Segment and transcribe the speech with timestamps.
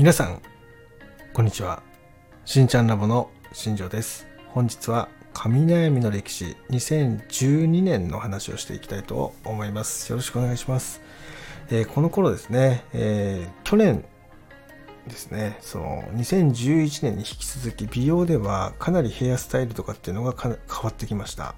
[0.00, 0.40] 皆さん
[1.34, 1.82] こんにちは。
[2.46, 4.26] しんちゃんラボの新庄です。
[4.48, 10.08] 本日は神悩みの歴史2012年の話をしていきたいと思います。
[10.08, 11.02] よろしくお願いします、
[11.68, 14.06] えー、この頃ですね、えー、去年
[15.06, 20.56] ですねその2011年に引き続き美容ではかなりヘアスタイルとかっていうのが変わ
[20.88, 21.54] ってきました。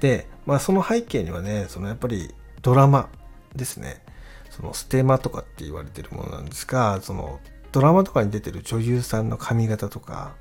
[0.00, 3.10] で、まあ、その背景にはねそのやっぱりドラマ
[3.54, 4.02] ですね。
[4.48, 7.40] そのステマとかって言われてるものなんですがその
[7.76, 10.34] ドラマとかに出てる女優さんの髪型とか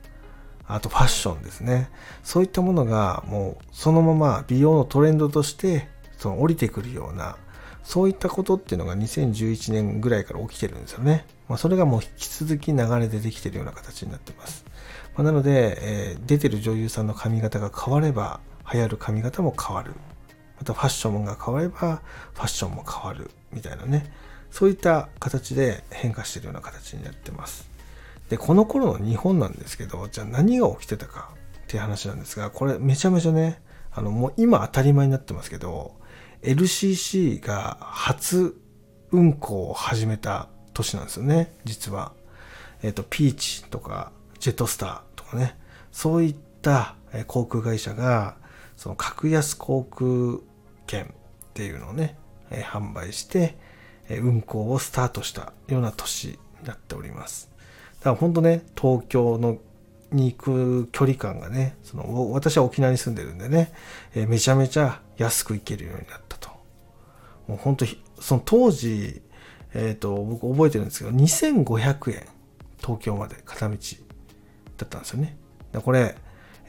[0.66, 1.90] あとファッションですね
[2.24, 7.36] そういったものがもうそのまま美容のトレンドとしてその降りてくるような
[7.84, 11.28] そういったことっていうのが2011年ぐらいから起きてるんですよね。
[11.50, 14.66] まあ、それがもう引き続き流れでできてるような形になってます。
[15.14, 18.40] まあ、なので、えー、出てる女優さんの髪型が変われば
[18.74, 19.92] 流行る髪型も変わる。
[20.58, 22.02] またファッションが変われば
[22.34, 24.12] ファッションも変わるみたいなね
[24.52, 27.70] そういった形で変化してるような形になってます。
[28.29, 31.29] でこの頃の日本なんですけどじゃあ何が起きてたか
[31.65, 35.96] っていう話なんですがこれめちゃめちゃねあのもう今当たり前になってますけど
[36.41, 38.60] LCC が初
[39.12, 42.13] 運行を始めた年なんですよね実は。
[42.82, 45.57] えっ、ー、とピーチとかジェットスターとかね。
[45.91, 46.96] そういった
[47.27, 48.35] 航空会社が
[48.76, 50.41] その格安航空
[50.87, 51.07] 券っ
[51.54, 52.18] ていうのをね、
[52.52, 53.57] 販売して、
[54.10, 57.50] 運行をスタートしたような年になっております。
[58.00, 59.58] だから本当ね、東京の
[60.12, 63.74] に行く距離感がね、その私は沖縄に住んでるんでね、
[64.14, 66.50] えめちゃめちゃ安く行けるようになったと。
[67.48, 67.86] もう本当、
[68.20, 69.22] その当時、
[69.74, 72.26] えっ、ー、と、僕覚えてるんですけど、2500円、
[72.80, 73.78] 東京まで片道
[74.78, 75.38] だったんですよね。
[75.84, 76.16] これ、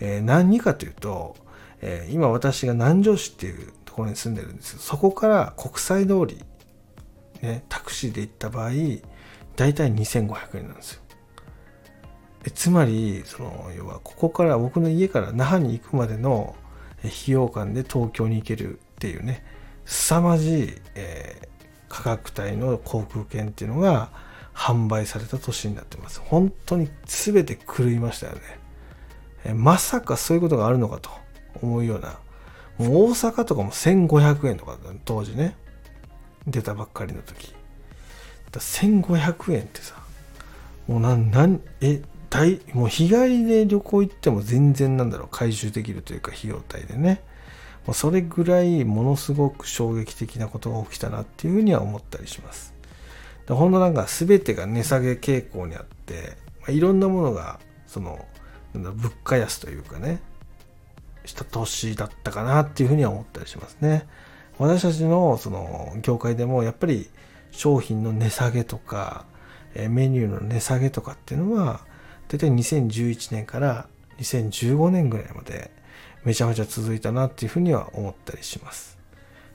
[0.01, 1.37] えー、何かというと、
[1.81, 6.43] えー、今私が南城市っていうところに住んでるんですけどそこから国際通り、
[7.47, 8.71] ね、タクシーで行った場合
[9.57, 11.03] 大体2500円なんですよ。
[12.45, 16.55] えつまりその要はここから僕の家から那覇に行くまでの
[17.01, 19.45] 費用感で東京に行けるっていうね
[19.85, 21.49] 凄まじい、えー、
[21.89, 24.11] 価格帯の航空券っていうのが
[24.55, 26.21] 販売された年になってます。
[26.21, 28.41] 本当に全て狂いましたよね。
[29.45, 31.11] えまさかそういうことがあるのかと
[31.63, 32.19] 思うような。
[32.79, 35.57] もう大阪とかも1500円とか当時ね。
[36.47, 37.55] 出たばっかりの時。
[38.53, 39.97] だ1500円ってさ
[40.87, 45.29] もうなんなんえ大もう日帰りで旅行行っても全然なんだろう。
[45.31, 47.23] 回収できるというか費用対でね。
[47.87, 52.75] もうそれぐらいものすごく衝撃的なことが起きたなっていうふうには思ったりします。
[53.49, 58.27] ほんとなんか全てが値下げ傾向にあって、まあ、いろんなものがその
[58.75, 60.21] なんだ物価安というかね
[61.25, 64.07] した年だったかなっていうふうには思ったりしますね。
[64.59, 67.09] 私たちのその業界でもやっぱり
[67.51, 69.25] 商品の値下げとか
[69.75, 71.81] メニューの値下げとかっていうのは
[72.29, 73.87] 大体2011年から
[74.19, 75.71] 2015年ぐらいまで
[76.25, 78.99] めちゃめちゃ続いたなっていうふうには思ったりします。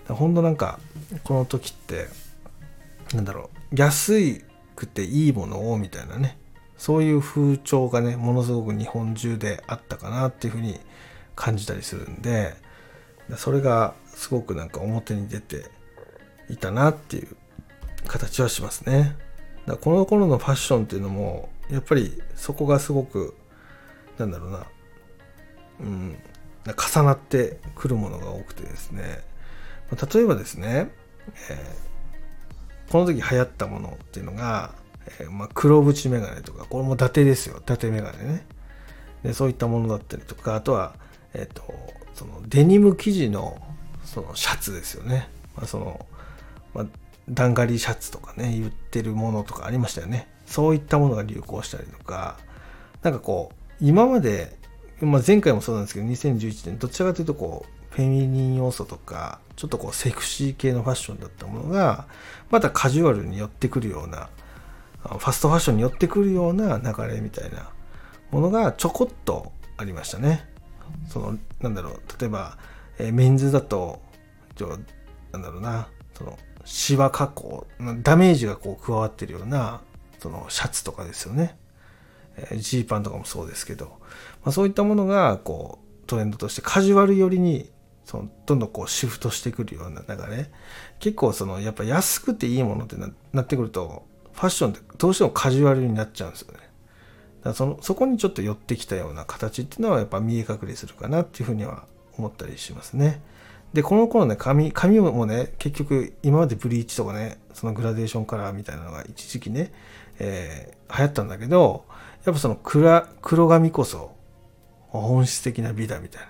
[0.07, 0.79] ほんとなんか
[1.23, 2.07] この時って
[3.13, 4.41] なんだろう安
[4.75, 6.37] くていいものをみたいなね
[6.77, 10.79] そういう風潮がねものすごく日本中であったかなっていうふうに
[11.35, 12.55] 感じたりするんで
[13.37, 15.65] それがすごくなんか表に出て
[16.49, 17.35] いたなっていう
[18.07, 19.15] 形はしますね。
[19.65, 23.35] だこの頃のファッションっていうのもやっぱりそこがすごく
[24.17, 24.65] なんだろうな
[25.81, 26.17] うん
[26.65, 29.23] 重なってくるものが多くてですね。
[30.13, 30.91] 例えばですね、
[31.49, 34.73] えー、この時流行ったものっていうのが、
[35.19, 37.57] えー、まあ、黒縁メガネとかこれも伊達ですよ。
[37.59, 38.45] 伊達メガネね。
[39.23, 40.95] でそういったものだったりとかあとは
[41.33, 41.63] えっ、と、
[42.13, 43.61] そのデニム生地の
[44.03, 45.29] そのシャツですよね。
[45.55, 46.05] まあ、その、
[46.73, 46.85] まあ、
[47.29, 50.27] ダンガリーシャツとかね、言ってるものとかありましたよね。
[50.45, 52.37] そういったものが流行したりとか、
[53.03, 54.55] なんかこう、今まで、
[54.99, 62.07] まあ、前回もそうなんですけど、2011年、どちらかというとこう、フェミニン要素とか、ちょっとこう、セクシー系のファッションだったものが、
[62.49, 64.29] またカジュアルに寄ってくるような、
[65.03, 67.69] ファストファッションに寄ってくるような流れみたいな
[68.29, 70.50] ものがちょこっとありましたね。
[71.09, 72.57] そのなんだろう例えば、
[72.97, 74.01] えー、メンズだと
[75.31, 77.65] なんだろうなそのシワ加工
[78.03, 79.81] ダメージがこう加わってるような
[80.19, 81.57] そのシャツとかですよね。
[82.55, 83.97] ジー、パンとかもそうですけど、
[84.43, 87.69] まあ、そういったものがこうトレンドとしてカジュアル寄りに
[88.05, 90.49] そのどんどんこうシフトしてくるような流れ。
[90.99, 92.95] 結構そのやっぱ安くていいものって
[93.33, 96.59] なってくるとファッションってどうしてもカジュアルになっちゃうんですよね。
[97.43, 101.85] だそのそこにちょっと寄ってきたような形っていうのはやっぱ見え隠れするかなっていうふうには
[102.17, 103.21] 思ったりしますね。
[103.73, 109.71] でこの頃ね髪髪もね結局今までブリーチとかねそのグラデーションカラーみたいなのが一時期ね、
[110.19, 111.85] えー、流行ったんだけど
[112.25, 114.13] やっぱその黒黒髪こそ
[114.89, 116.27] 本質的な美だみたいな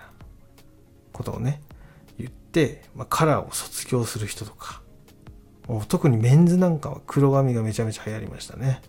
[1.14, 1.62] ことをね
[2.20, 4.82] 言って、まあ、カラーを卒業する人とか
[5.88, 8.82] 特にメンズなんかは黒髪がめちゃめちゃ流行りましたね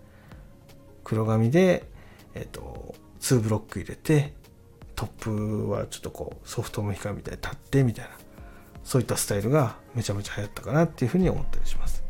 [1.04, 1.84] 黒髪で
[2.34, 4.34] えっ、ー、と2ブロック入れて
[4.96, 8.10] トップはちょっとこうソフトモヒカンみたいに立ってみたいな
[8.84, 12.02] そういったスタイルがめちゃめちゃ流行ったかなっていうふうに思ったりします。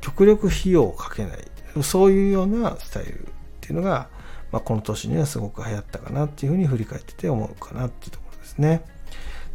[0.00, 1.38] 極力費用をかけない。
[1.82, 3.30] そういうようなスタイルっ
[3.60, 4.08] ていうのが、
[4.52, 8.82] まあ、この年にはすごく流行ったかなっていうふうに振り返ってて思うかなっていうところですね。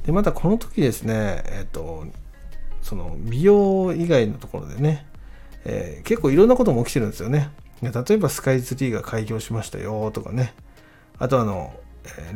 [0.05, 2.05] でまたこの時ですねえっ、と
[2.81, 5.05] その美容以外のところでね、
[5.65, 7.49] えー、結構いろんなことも起きてるんですよね。
[7.81, 10.53] 例えばスカイツリーが開業しましたよとかね。
[11.17, 11.73] あとあの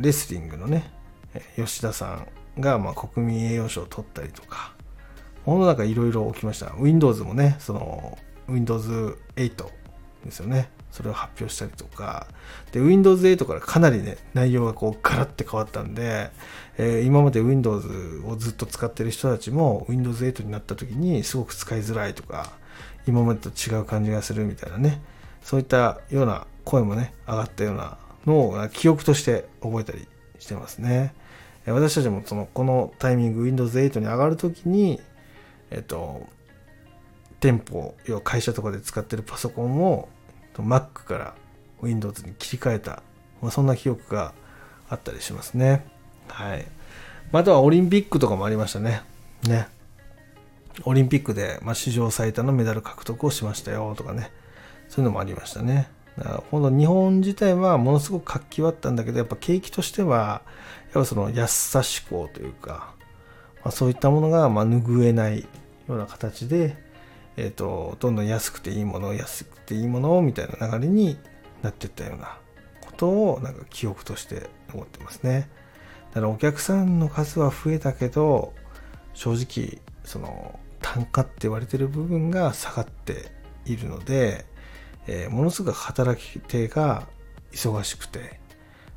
[0.00, 0.90] レスリングのね
[1.56, 2.26] 吉田さ
[2.56, 4.74] んがま国民栄誉賞を取ったりとか。
[5.46, 6.74] 世の中いろいろ起きました。
[6.78, 9.66] Windows もねその Windows 8
[10.24, 10.70] ですよね。
[10.90, 12.26] それを発表したりとか。
[12.72, 16.30] で Windows 8からかなりね内容がこうガラッて変わったんで、
[16.78, 22.50] えー、今まで Windows をずっと使ってる人たちも Windows 8になった時にすごく使いづらいとか
[23.06, 25.00] 今までと違う感じがするみたいなね。
[25.42, 30.06] そういったような声もね上がったようなのを記憶として覚えたり
[30.38, 31.14] してますね。
[31.66, 35.00] 私たちもそのこのタイミング Windows 8に上がるときに、
[35.70, 36.26] えっと、
[37.38, 40.08] 店舗、要は会社とかで使ってるパソコンを
[40.54, 41.34] Mac から
[41.82, 43.02] Windows に切り替えた、
[43.42, 44.34] まあ、そんな記憶が
[44.88, 45.86] あったりしますね。
[46.28, 46.66] はい。
[47.32, 49.02] あとはオリンピックとかもありましたね。
[49.46, 49.68] ね。
[50.84, 54.30] オリンピックで、まあ、史上最多のメダル獲得をしましたよとかね。
[54.90, 55.88] そういうのもありましたね。
[56.50, 60.42] ほん日本自体はものすごく活気はあったんだけど、やっぱ景気としては、
[60.92, 62.92] やっぱその安さ志向というか、
[63.62, 65.46] まあ、そういったものがま拭えないよ
[65.88, 66.76] うな形で、
[67.36, 71.16] えっ、ー、と、どんどん安くていいもの、安くていいものみたいな流れに
[71.62, 72.36] なっていったような
[72.80, 75.48] ことをなんか記憶として思ってますね。
[76.08, 78.52] だからお客さんの数は増えたけど、
[79.14, 83.30] 正直、その単価って言われてる部分が下がって
[83.64, 84.49] いるので、
[85.12, 87.08] えー、ものすごく働き手が
[87.50, 88.38] 忙しくて、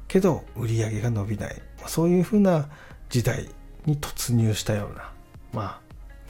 [0.08, 2.70] けど売り上げが伸びない、そういうふうな
[3.10, 3.50] 時代
[3.88, 5.12] に突入したような、
[5.52, 5.80] まあ、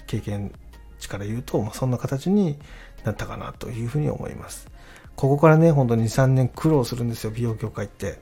[0.07, 0.53] 経験
[0.99, 2.57] 値から言うと、まあ、そんな形に
[3.03, 4.71] なったかなというふうに思います。
[5.17, 8.19] ここからね、本当に2、3年苦労するんですよ、美容業界って。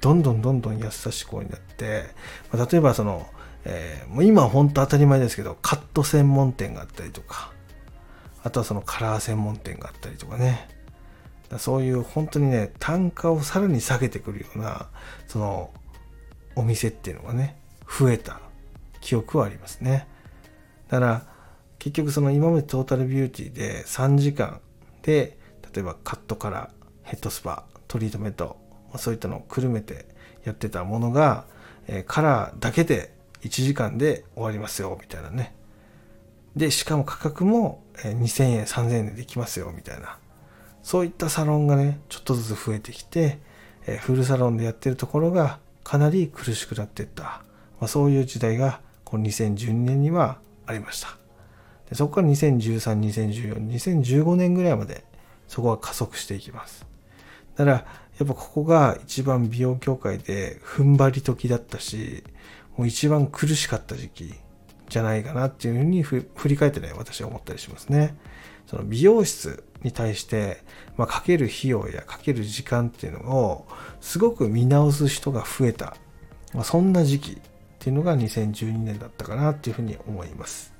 [0.00, 2.04] どんどんどんどん安さ志向になって、
[2.50, 3.26] まあ、例えばその、
[3.66, 7.52] えー、もう今は本当当たり前ですけど、カット専門店があったりとか、
[8.42, 10.68] あとはそのカラー専門店があったりとかね、
[11.58, 14.88] そういう本当にね、単価をさらに下げてくるような、
[15.26, 15.70] その、
[16.56, 17.56] お店っていうのがね、
[17.86, 18.40] 増えた
[19.00, 20.06] 記憶はありますね。
[20.88, 21.26] だから、
[21.78, 24.60] 結局その今までトータルビューティーで3時間
[25.02, 25.36] で、
[25.74, 26.70] 例えばカットから
[27.02, 28.56] ヘッドスパ、トリートメント、
[28.96, 30.06] そういったのをくるめて
[30.44, 31.44] やってたものが、
[31.86, 33.12] えカラーだけで
[33.42, 35.54] 1時間で終わりますよ、みたいなね。
[36.56, 40.18] で、しかも価格も2000円、3000円でできますよ、みたいな。
[40.84, 43.38] そういったサロンがね、ちょっとずつ増えてきて、
[43.86, 51.16] えフルサロンでやってるところがかなり苦しくなっていった、まあ、そういう時代がこの2012年にはありました。
[51.88, 55.04] でそこから2013、2014、2015年ぐらいまで
[55.48, 56.86] そこは加速していきます。
[57.56, 57.76] だから、
[58.18, 62.24] やっぱここが一番美容協会で踏ん張り時だったし、
[62.76, 64.34] もう一番苦しかった時期
[64.90, 68.14] じゃないかなっていうふうに振り返ってね、私は思ったりしますね。
[68.66, 70.62] その美容室に対して、
[70.96, 73.66] まあ、かける費用やかける時間っていうのを
[74.00, 75.96] すごく見直す人が増えた、
[76.54, 77.36] まあ、そんな時期っ
[77.78, 80.72] ていうのが2012年だったかなっていうふうに思います。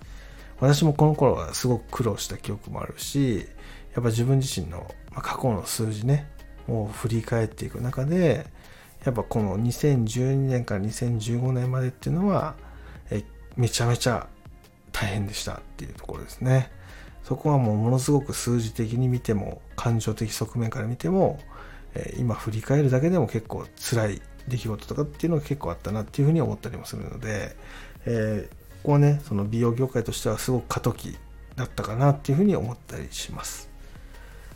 [0.60, 3.46] 私もこの頃はすごく苦労した記憶もあるし、
[3.94, 6.30] やっぱ自分自身の過去の数字ね、
[6.68, 8.46] を振り返っていく中で、
[9.04, 12.54] やっぱこの2012年から2015年までっていうのは、
[13.10, 13.22] え
[13.56, 14.26] めちゃめちゃ
[14.92, 16.70] 大変でしたっていうところですね。
[17.24, 21.40] そこはもうものすごく数字的に見ても感情的側面から見ても、
[21.94, 27.56] え今振り返るだけでも結構辛い出来事とかっていうのが結構あったなっていうふうに思ったりもするので、
[28.04, 31.16] えー、ここはねその美容業界としてはすごく過渡期
[31.56, 33.70] だったかなっていうふうに思ったりします。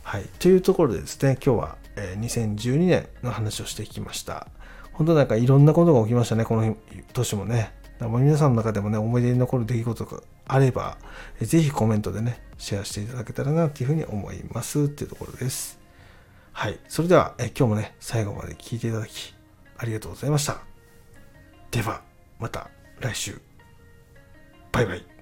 [0.03, 0.23] はい。
[0.39, 4.47] というところでですね、今日は、え2012年の話をしてきました。
[4.91, 6.75] 本当なんかいろんなことが起きましたね、この
[7.13, 7.73] 年もね。
[8.01, 10.97] 皆さんの中でもね、思い出に残る出来事があれば、
[11.39, 15.79] ぜひコメントでね、シェアしていただけたらなっていうふうに思いますっていうところです。
[16.51, 16.79] はい。
[16.87, 19.33] それでは、え今日もね、最後まで聞いていただき、
[19.77, 20.59] ありがとうございました。
[21.69, 22.01] では、
[22.39, 23.39] また来週。
[24.71, 25.18] バイバイ